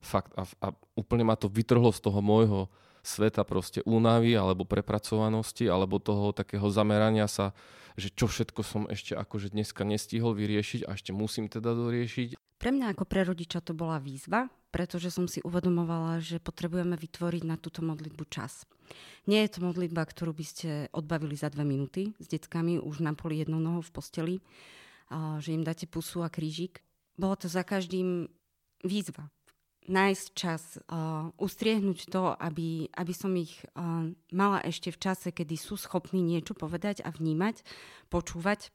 [0.00, 0.32] Fakt.
[0.36, 6.00] A, a úplne ma to vytrhlo z toho môjho sveta proste únavy alebo prepracovanosti alebo
[6.00, 7.56] toho takého zamerania sa,
[7.96, 12.36] že čo všetko som ešte akože dneska nestihol vyriešiť a ešte musím teda doriešiť.
[12.60, 17.42] Pre mňa ako pre rodiča to bola výzva, pretože som si uvedomovala, že potrebujeme vytvoriť
[17.46, 18.64] na túto modlitbu čas.
[19.26, 23.14] Nie je to modlitba, ktorú by ste odbavili za dve minúty s deckami už na
[23.14, 24.36] poli jednou nohou v posteli,
[25.42, 26.82] že im dáte pusu a krížik.
[27.18, 28.30] Bolo to za každým
[28.86, 29.28] výzva
[29.90, 30.78] nájsť čas,
[31.40, 33.58] ustriehnúť to, aby, aby som ich
[34.30, 37.66] mala ešte v čase, kedy sú schopní niečo povedať a vnímať,
[38.06, 38.70] počúvať,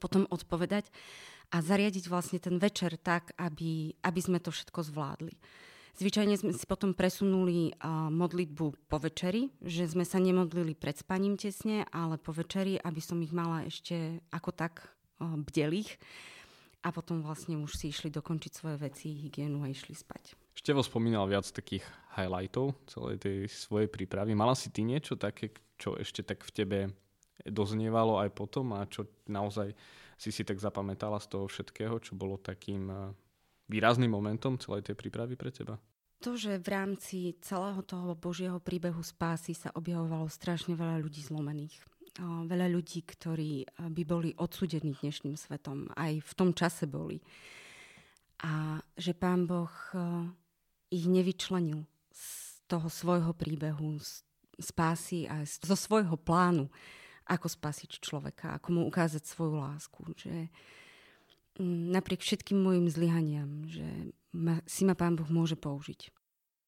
[0.00, 0.88] potom odpovedať
[1.52, 5.36] a zariadiť vlastne ten večer tak, aby, aby sme to všetko zvládli.
[5.92, 11.36] Zvyčajne sme si potom presunuli uh, modlitbu po večeri, že sme sa nemodlili pred spaním
[11.36, 14.80] tesne, ale po večeri, aby som ich mala ešte ako tak
[15.20, 15.92] uh, bdelých
[16.80, 20.32] a potom vlastne už si išli dokončiť svoje veci, hygienu a išli spať.
[20.56, 21.84] Števo spomínal viac takých
[22.16, 24.32] highlightov celej tej svojej prípravy.
[24.32, 26.78] Mala si ty niečo také, čo ešte tak v tebe
[27.44, 29.76] doznievalo aj potom a čo naozaj
[30.22, 32.98] si si tak zapamätala z toho všetkého, čo bolo takým eh,
[33.66, 35.82] výrazným momentom celej tej prípravy pre teba?
[36.22, 41.82] To, že v rámci celého toho Božieho príbehu spásy sa objavovalo strašne veľa ľudí zlomených
[42.20, 45.88] veľa ľudí, ktorí by boli odsudení dnešným svetom.
[45.96, 47.24] Aj v tom čase boli.
[48.44, 49.72] A že pán Boh
[50.92, 52.24] ich nevyčlenil z
[52.68, 54.20] toho svojho príbehu, z
[54.60, 56.68] spásy a zo svojho plánu,
[57.26, 60.00] ako spasiť človeka, ako mu ukázať svoju lásku.
[60.16, 60.50] Že
[61.58, 66.10] mm, napriek všetkým mojim zlyhaniam, že ma, si ma pán Boh môže použiť.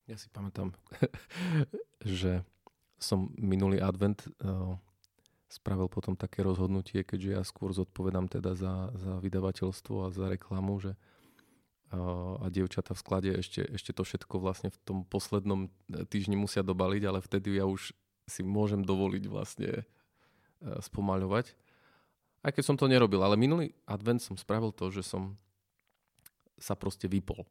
[0.04, 0.76] Ja si pamätám,
[2.04, 2.44] že
[3.00, 4.24] som minulý advent
[5.54, 10.82] spravil potom také rozhodnutie, keďže ja skôr zodpovedám teda za, za vydavateľstvo a za reklamu,
[10.82, 10.98] že
[11.94, 11.98] a,
[12.42, 15.70] a dievčata v sklade ešte, ešte to všetko vlastne v tom poslednom
[16.10, 17.94] týždni musia dobaliť, ale vtedy ja už
[18.26, 19.86] si môžem dovoliť vlastne
[20.62, 21.54] spomaľovať.
[22.44, 25.34] Aj keď som to nerobil, ale minulý advent som spravil to, že som
[26.60, 27.48] sa proste vypol.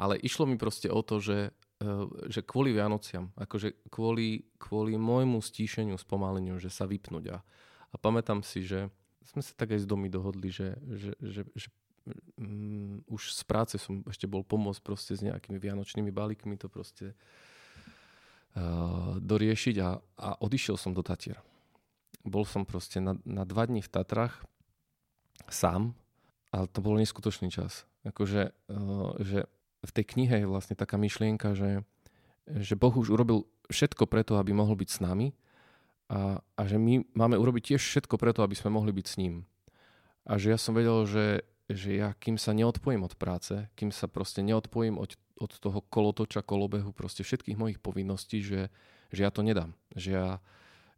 [0.00, 5.40] Ale išlo mi proste o to, že Eh, že kvôli Vianociam, akože kvôli, kvôli môjmu
[5.40, 7.32] stíšeniu, spomaleniu, že sa vypnúť.
[7.32, 8.92] A, a pamätám si, že
[9.24, 11.68] sme sa tak aj z domy dohodli, že, že, že, že
[12.36, 17.16] um, už z práce som ešte bol pomôcť proste s nejakými vianočnými balíkmi to proste
[18.60, 21.40] uh, doriešiť a, a odišiel som do Tatier.
[22.24, 24.44] Bol som proste na, na dva dní v Tatrach
[25.48, 25.96] sám,
[26.52, 27.88] ale to bol neskutočný čas.
[28.04, 29.48] Akože, uh, že
[29.80, 31.84] v tej knihe je vlastne taká myšlienka, že,
[32.48, 35.32] že Boh už urobil všetko preto, aby mohol byť s nami
[36.10, 39.46] a, a že my máme urobiť tiež všetko preto, aby sme mohli byť s ním.
[40.26, 44.10] A že ja som vedel, že, že ja kým sa neodpojím od práce, kým sa
[44.10, 48.68] proste neodpojím od, od toho kolotoča, kolobehu, proste všetkých mojich povinností, že,
[49.14, 49.72] že ja to nedám.
[49.96, 50.28] Že ja,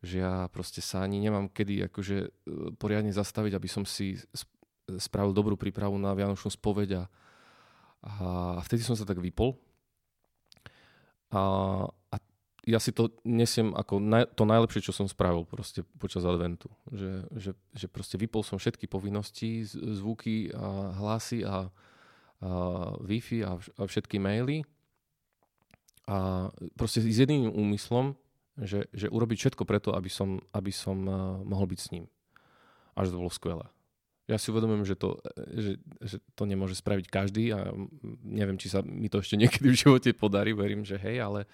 [0.02, 2.28] že ja proste sa ani nemám kedy akože e,
[2.74, 4.18] poriadne zastaviť, aby som si
[4.98, 7.02] spravil dobrú prípravu na Vianočnú spoveď a,
[8.66, 9.54] vtedy som sa tak vypol.
[11.30, 11.40] A,
[11.86, 12.16] a
[12.66, 16.66] ja si to nesiem ako naj, to najlepšie, čo som spravil proste počas adventu.
[16.90, 21.70] Že, že, že proste vypol som všetky povinnosti, zvuky a hlasy a,
[22.42, 22.50] a
[23.06, 24.66] Wi-Fi a všetky maily
[26.10, 28.18] a proste s jedným úmyslom,
[28.60, 32.04] že, že urobiť všetko preto, aby som, aby som uh, mohol byť s ním.
[32.92, 33.66] Až to bolo skvelé.
[34.30, 37.74] Ja si uvedomujem, že to, že, že to nemôže spraviť každý a
[38.22, 41.48] neviem, či sa mi to ešte niekedy v živote podarí, verím, že hej, ale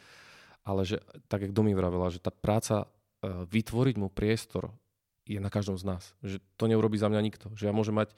[0.68, 1.00] ale že,
[1.32, 4.68] tak jak Domi vravela, že tá práca uh, vytvoriť mu priestor
[5.24, 6.12] je na každom z nás.
[6.20, 7.48] Že to neurobí za mňa nikto.
[7.56, 8.12] Že ja môžem mať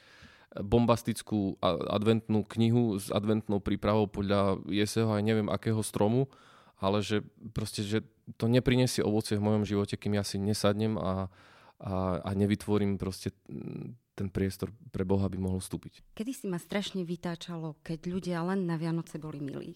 [0.50, 6.26] bombastickú adventnú knihu s adventnou prípravou podľa jeseho aj neviem akého stromu,
[6.80, 8.02] ale že proste, že
[8.40, 11.28] to neprinesie ovocie v mojom živote, kým ja si nesadnem a,
[11.78, 13.36] a, a nevytvorím proste
[14.16, 16.16] ten priestor pre Boha, aby mohol vstúpiť.
[16.16, 19.72] Kedy si ma strašne vytáčalo, keď ľudia len na Vianoce boli milí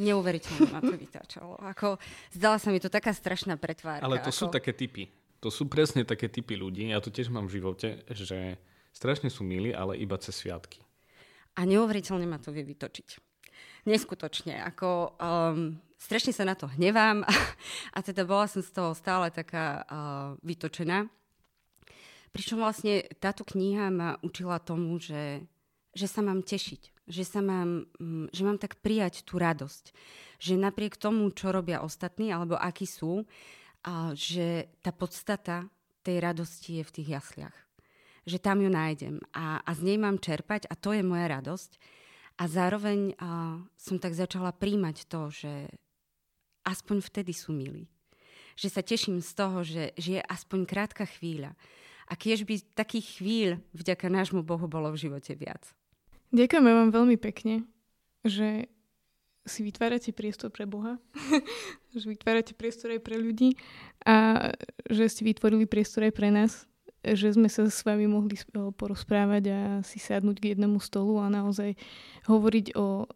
[0.00, 1.60] neuveriteľne ma to vytáčalo.
[1.60, 2.00] Ako,
[2.32, 4.06] zdala sa mi to taká strašná pretvárka.
[4.06, 4.38] Ale to ako...
[4.38, 5.12] sú také typy.
[5.40, 6.88] To sú presne také typy ľudí.
[6.88, 8.60] Ja to tiež mám v živote, že
[8.92, 10.84] strašne sú milí, ale iba cez sviatky.
[11.56, 13.29] A neuveriteľne ma to vie vytočiť.
[13.88, 14.60] Neskutočne.
[14.64, 17.32] Ako, um, strašne sa na to hnevám a,
[17.94, 19.86] a teda bola som z toho stále taká uh,
[20.44, 21.08] vytočená.
[22.30, 25.42] Pričom vlastne táto kniha ma učila tomu, že,
[25.94, 29.90] že sa mám tešiť že, sa mám, mm, že mám tak prijať tú radosť.
[30.38, 33.26] Že napriek tomu, čo robia ostatní, alebo akí sú,
[33.82, 35.66] a že tá podstata
[36.06, 37.56] tej radosti je v tých jasliach.
[38.24, 41.80] Že tam ju nájdem a, a z nej mám čerpať a to je moja radosť.
[42.40, 45.52] A zároveň a, som tak začala príjmať to, že
[46.64, 47.84] aspoň vtedy sú milí.
[48.56, 51.52] Že sa teším z toho, že, že je aspoň krátka chvíľa.
[52.08, 55.62] A keď by takých chvíľ vďaka nášmu Bohu bolo v živote viac.
[56.32, 57.68] Ďakujeme vám veľmi pekne,
[58.24, 58.72] že
[59.44, 60.96] si vytvárate priestor pre Boha,
[61.96, 63.56] že vytvárate priestor aj pre ľudí
[64.06, 64.48] a
[64.86, 66.69] že ste vytvorili priestor aj pre nás,
[67.00, 71.76] že sme sa s vami mohli porozprávať a si sadnúť k jednému stolu a naozaj
[72.28, 73.08] hovoriť o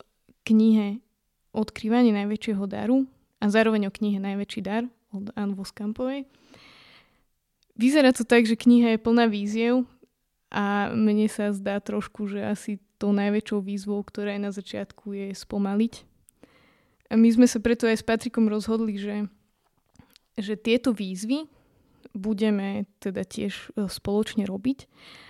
[0.44, 1.00] knihe
[1.54, 3.06] Odkrývanie najväčšieho daru
[3.38, 6.26] a zároveň o knihe Najväčší dar od Anne Voskampovej.
[7.78, 9.86] Vyzerá to tak, že kniha je plná víziev
[10.50, 15.30] a mne sa zdá trošku, že asi tou najväčšou výzvou, ktorá je na začiatku, je
[15.30, 15.94] spomaliť.
[17.10, 19.30] A my sme sa preto aj s Patrikom rozhodli, že,
[20.34, 21.46] že tieto výzvy
[22.14, 24.86] budeme teda tiež e, spoločne robiť.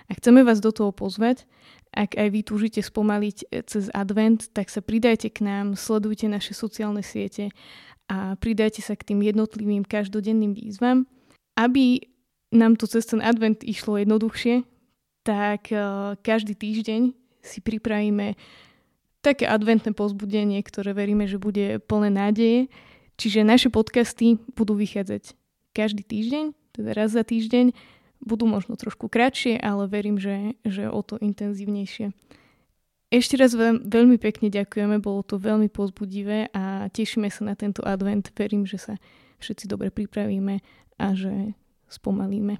[0.07, 1.49] A chceme vás do toho pozvať.
[1.91, 6.53] Ak aj vy túžite spomaliť e, cez advent, tak sa pridajte k nám, sledujte naše
[6.53, 7.49] sociálne siete
[8.05, 11.09] a pridajte sa k tým jednotlivým každodenným výzvam.
[11.57, 12.05] Aby
[12.53, 14.61] nám to cez ten advent išlo jednoduchšie,
[15.25, 17.01] tak e, každý týždeň
[17.41, 18.37] si pripravíme
[19.25, 22.69] také adventné pozbudenie, ktoré veríme, že bude plné nádeje.
[23.17, 25.33] Čiže naše podcasty budú vychádzať
[25.73, 27.71] každý týždeň, teda raz za týždeň.
[28.19, 32.11] Budú možno trošku kratšie, ale verím, že, že o to intenzívnejšie.
[33.13, 37.85] Ešte raz veľ, veľmi pekne ďakujeme, bolo to veľmi pozbudivé a tešíme sa na tento
[37.85, 38.27] advent.
[38.33, 38.93] Verím, že sa
[39.39, 40.59] všetci dobre pripravíme
[40.99, 41.53] a že
[41.87, 42.57] spomalíme.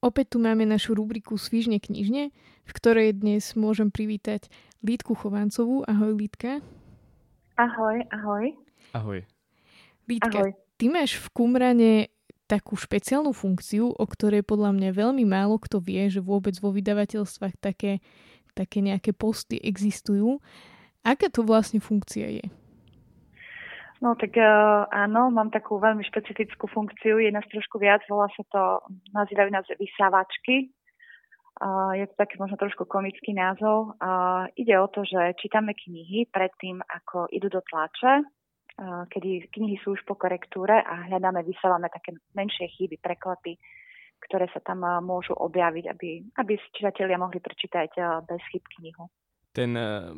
[0.00, 2.32] Opäť tu máme našu rubriku Svižne knižne,
[2.64, 4.48] v ktorej dnes môžem privítať
[4.80, 5.84] Lítku Chovancovú.
[5.84, 6.64] Ahoj Lítka.
[7.60, 8.56] Ahoj, ahoj.
[8.96, 9.20] Ahoj.
[10.08, 10.69] Lítka, ahoj.
[10.80, 12.08] Ty máš v Kumrane
[12.48, 17.60] takú špeciálnu funkciu, o ktorej podľa mňa veľmi málo kto vie, že vôbec vo vydavateľstvách
[17.60, 18.00] také,
[18.56, 20.40] také nejaké posty existujú.
[21.04, 22.46] Aká to vlastne funkcia je?
[24.00, 28.42] No tak uh, áno, mám takú veľmi špecifickú funkciu, je nás trošku viac, volá sa
[28.48, 28.62] to,
[29.12, 30.72] nazývajú nás vysávačky.
[31.92, 33.92] Je to taký možno trošku komický názov.
[34.56, 38.24] Ide o to, že čítame knihy predtým, ako idú do tlače,
[38.80, 43.60] kedy knihy sú už po korektúre a hľadáme, vysávame také menšie chyby, preklepy,
[44.24, 46.10] ktoré sa tam môžu objaviť, aby,
[46.40, 49.04] aby čitatelia mohli prečítať bez chyb knihu
[49.50, 50.14] ten eh,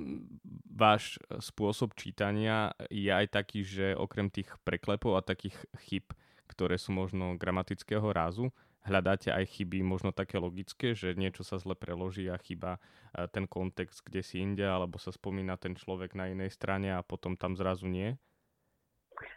[0.69, 5.57] váš spôsob čítania je aj taký, že okrem tých preklepov a takých
[5.89, 6.05] chyb,
[6.49, 8.53] ktoré sú možno gramatického rázu,
[8.85, 12.77] hľadáte aj chyby možno také logické, že niečo sa zle preloží a chyba
[13.15, 17.07] e, ten kontext kde si inde, alebo sa spomína ten človek na inej strane a
[17.07, 18.19] potom tam zrazu nie?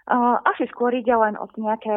[0.05, 1.93] Uh, asi skôr ide len o nejaké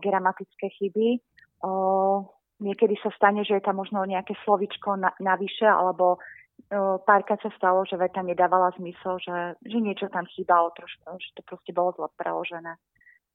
[0.00, 1.20] gramatické chyby.
[1.60, 2.24] Uh,
[2.60, 7.52] niekedy sa stane, že je tam možno nejaké slovičko na, navyše, alebo uh, párkrát sa
[7.56, 11.92] stalo, že veta nedávala zmysel, že, že niečo tam chýbalo trošku, že to proste bolo
[11.96, 12.80] zle preložené.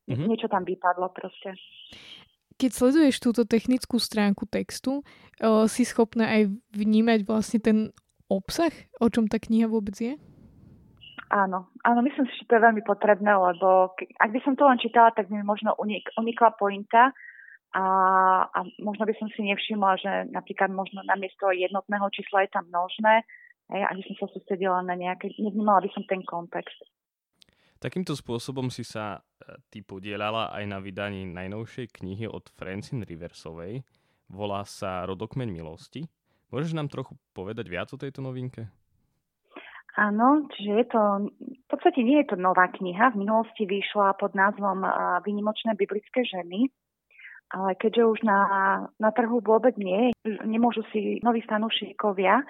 [0.05, 0.27] Mm-hmm.
[0.29, 1.57] Niečo tam vypadlo proste
[2.55, 5.03] keď sleduješ túto technickú stránku textu,
[5.67, 7.77] si schopná aj vnímať vlastne ten
[8.31, 8.71] obsah,
[9.03, 10.15] o čom tá kniha vôbec je?
[11.33, 14.77] Áno, áno, myslím si, že to je veľmi potrebné, lebo ak by som to len
[14.77, 17.09] čítala, tak by mi možno unik, unikla pointa
[17.73, 17.85] a,
[18.45, 23.25] a možno by som si nevšimla, že napríklad možno namiesto jednotného čísla je tam množné,
[23.73, 26.77] hej, aby som sa sústredila na nejaké, nevnímala by som ten kontext.
[27.81, 33.83] Takýmto spôsobom si sa e, ty podielala aj na vydaní najnovšej knihy od Francine Riversovej.
[34.31, 36.07] Volá sa Rodokmeň milosti.
[36.49, 38.71] Môžeš nám trochu povedať viac o tejto novinke?
[39.95, 41.01] Áno, čiže je to,
[41.39, 43.15] v podstate nie je to nová kniha.
[43.15, 44.83] V minulosti vyšla pod názvom
[45.23, 46.67] Vynimočné biblické ženy,
[47.55, 48.39] ale keďže už na,
[48.99, 50.11] na trhu vôbec nie,
[50.43, 52.43] nemôžu si noví fanúšikovia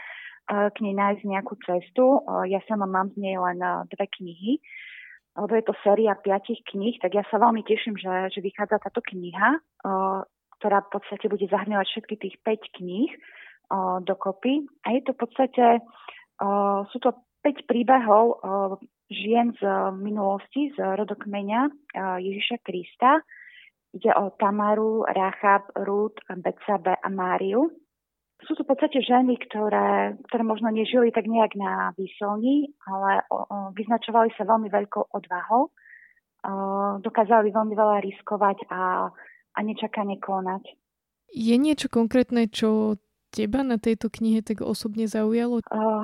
[0.49, 2.25] k nej nájsť nejakú cestu.
[2.49, 3.61] Ja sama mám z nej len
[3.93, 4.57] dve knihy
[5.35, 9.03] lebo je to séria piatich kníh, tak ja sa veľmi teším, že, že vychádza táto
[9.03, 9.59] kniha,
[10.59, 13.11] ktorá v podstate bude zahrňovať všetky tých 5 kníh
[14.07, 14.63] dokopy.
[14.87, 15.65] A je to v podstate,
[16.87, 18.35] sú to 5 príbehov o,
[19.13, 19.61] žien z
[20.01, 21.69] minulosti, z rodokmeňa
[22.17, 23.21] Ježiša Krista.
[23.93, 27.69] Ide o Tamaru, Rachab, Rút, Betsabe a Máriu.
[28.43, 33.23] Sú to v podstate ženy, ktoré, ktoré možno nežili tak nejak na výsolni, ale
[33.77, 35.71] vyznačovali sa veľmi veľkou odvahou.
[36.99, 39.07] Dokázali veľmi veľa riskovať a,
[39.55, 40.75] a nečakane konať.
[41.31, 42.99] Je niečo konkrétne, čo
[43.31, 45.63] teba na tejto knihe tak osobne zaujalo?
[45.71, 46.03] Uh,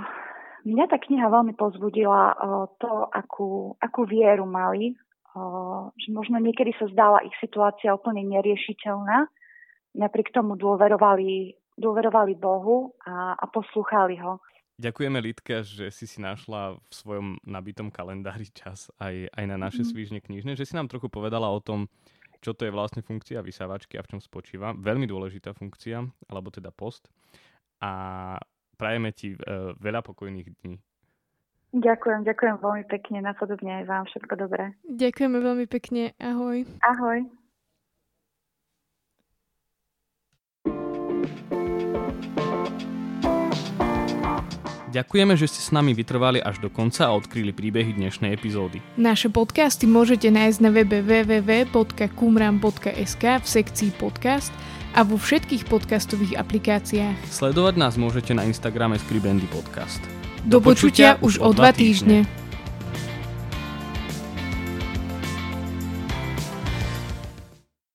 [0.66, 4.94] mňa tá kniha veľmi pozbudila uh, to, akú, akú vieru mali.
[5.32, 9.32] Uh, že možno niekedy sa zdala ich situácia úplne neriešiteľná.
[9.96, 14.38] Napriek tomu dôverovali dôverovali Bohu a, a poslúchali ho.
[14.82, 19.86] Ďakujeme Lidka, že si si našla v svojom nabitom kalendári čas aj, aj na naše
[19.86, 19.90] mm.
[19.94, 21.86] svížne knižné, že si nám trochu povedala o tom,
[22.42, 24.74] čo to je vlastne funkcia vysávačky a v čom spočíva.
[24.74, 27.06] Veľmi dôležitá funkcia, alebo teda post.
[27.78, 28.38] A
[28.82, 30.82] prajeme ti uh, veľa pokojných dní.
[31.72, 34.74] Ďakujem, ďakujem veľmi pekne, napodobne aj vám všetko dobré.
[34.90, 36.66] Ďakujeme veľmi pekne, ahoj.
[36.82, 37.30] Ahoj.
[44.92, 48.84] Ďakujeme, že ste s nami vytrvali až do konca a odkryli príbehy dnešnej epizódy.
[49.00, 54.52] Naše podcasty môžete nájsť na webe www.kumram.sk v sekcii podcast
[54.92, 57.16] a vo všetkých podcastových aplikáciách.
[57.32, 60.04] Sledovať nás môžete na Instagrame Skribendy Podcast.
[60.44, 62.28] Do, do počutia, počutia už o dva týždne.
[62.28, 62.51] týždne.